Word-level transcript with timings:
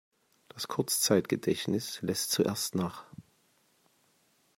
Das 0.49 0.67
Kurzzeitgedächtnis 0.67 2.01
lässt 2.01 2.31
zuerst 2.31 2.73
nach. 2.73 3.03